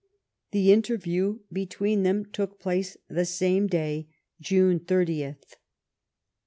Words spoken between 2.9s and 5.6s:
the same day (June 30th).